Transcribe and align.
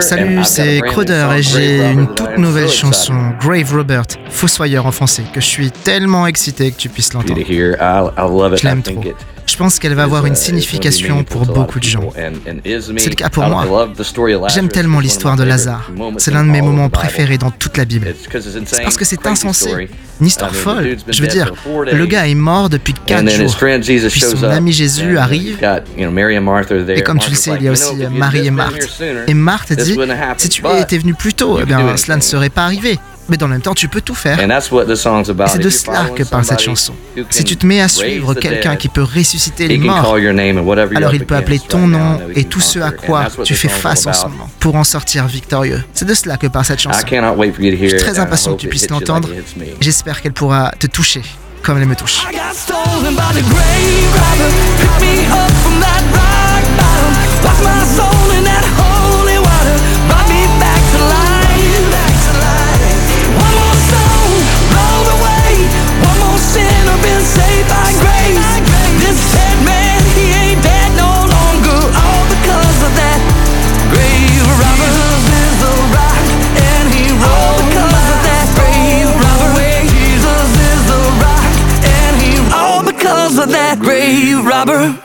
Salut, 0.00 0.40
c'est 0.44 0.80
Crowder 0.80 1.26
et 1.36 1.42
j'ai 1.42 1.90
une 1.92 2.06
toute 2.14 2.38
nouvelle 2.38 2.68
chanson, 2.68 3.14
Grave 3.40 3.74
Robert, 3.74 4.04
Fossoyeur 4.30 4.86
en 4.86 4.92
français, 4.92 5.22
que 5.32 5.40
je 5.40 5.46
suis 5.46 5.70
tellement 5.70 6.26
excité 6.26 6.70
que 6.72 6.76
tu 6.76 6.88
puisses 6.88 7.12
l'entendre. 7.12 7.34
Je 8.56 8.64
l'aime 8.64 8.82
trop. 8.82 9.02
Je 9.58 9.64
pense 9.64 9.80
qu'elle 9.80 9.94
va 9.94 10.04
avoir 10.04 10.24
une 10.24 10.36
signification 10.36 11.24
pour 11.24 11.44
beaucoup 11.44 11.80
de 11.80 11.84
gens. 11.84 12.12
C'est 12.14 13.08
le 13.08 13.14
cas 13.16 13.28
pour 13.28 13.44
moi. 13.48 13.88
J'aime 14.54 14.68
tellement 14.68 15.00
l'histoire 15.00 15.34
de 15.34 15.42
Lazare. 15.42 15.90
C'est 16.18 16.30
l'un 16.30 16.44
de 16.44 16.50
mes 16.50 16.62
moments 16.62 16.88
préférés 16.88 17.38
dans 17.38 17.50
toute 17.50 17.76
la 17.76 17.84
Bible. 17.84 18.14
C'est 18.30 18.84
parce 18.84 18.96
que 18.96 19.04
c'est 19.04 19.26
insensé. 19.26 19.88
Une 20.20 20.26
histoire 20.28 20.54
folle. 20.54 20.96
Je 21.08 21.20
veux 21.20 21.26
dire, 21.26 21.52
le 21.92 22.06
gars 22.06 22.28
est 22.28 22.36
mort 22.36 22.68
depuis 22.68 22.94
4 23.04 23.28
jours. 23.28 23.56
Puis 23.80 24.20
son 24.20 24.44
ami 24.44 24.70
Jésus 24.70 25.18
arrive. 25.18 25.58
Et 25.98 27.02
comme 27.02 27.18
tu 27.18 27.30
le 27.30 27.36
sais, 27.36 27.50
il 27.58 27.64
y 27.64 27.68
a 27.68 27.72
aussi 27.72 27.96
Marie 28.12 28.46
et 28.46 28.52
Marthe. 28.52 29.02
Et 29.26 29.34
Marthe 29.34 29.72
dit, 29.72 29.98
si 30.36 30.48
tu 30.50 30.62
étais 30.80 30.98
venu 30.98 31.14
plus 31.14 31.34
tôt, 31.34 31.58
eh 31.60 31.64
bien, 31.64 31.96
cela 31.96 32.14
ne 32.14 32.22
serait 32.22 32.48
pas 32.50 32.62
arrivé 32.62 32.96
mais 33.28 33.36
dans 33.36 33.46
le 33.46 33.52
même 33.52 33.62
temps, 33.62 33.74
tu 33.74 33.88
peux 33.88 34.00
tout 34.00 34.14
faire. 34.14 34.38
Et 34.40 34.48
c'est 34.60 35.58
de 35.58 35.70
cela 35.70 36.08
que 36.14 36.22
parle 36.22 36.44
cette 36.44 36.60
chanson. 36.60 36.94
Si 37.30 37.44
tu 37.44 37.56
te 37.56 37.66
mets 37.66 37.80
à 37.80 37.88
suivre 37.88 38.34
quelqu'un 38.34 38.76
qui 38.76 38.88
peut 38.88 39.02
ressusciter 39.02 39.68
les 39.68 39.78
morts, 39.78 40.16
alors 40.94 41.14
il 41.14 41.24
peut 41.24 41.36
appeler 41.36 41.58
ton 41.58 41.86
nom 41.86 42.20
et 42.34 42.44
tout 42.44 42.60
ce 42.60 42.78
à 42.78 42.90
quoi 42.90 43.26
tu 43.44 43.54
fais 43.54 43.68
face 43.68 44.06
en 44.06 44.12
ce 44.12 44.26
moment 44.26 44.50
pour 44.60 44.76
en 44.76 44.84
sortir 44.84 45.26
victorieux. 45.26 45.82
C'est 45.92 46.06
de 46.06 46.14
cela 46.14 46.36
que 46.36 46.46
parle 46.46 46.64
cette 46.64 46.80
chanson. 46.80 47.00
Je 47.08 47.86
suis 47.88 47.96
très 47.98 48.18
impatient 48.18 48.54
que 48.54 48.60
tu 48.60 48.68
puisses 48.68 48.90
l'entendre. 48.90 49.28
J'espère 49.80 50.22
qu'elle 50.22 50.32
pourra 50.32 50.72
te 50.78 50.86
toucher 50.86 51.22
comme 51.62 51.78
elle 51.78 51.86
me 51.86 51.96
touche. 51.96 52.24
That 83.46 83.78
grave 83.78 84.44
robber 84.44 85.02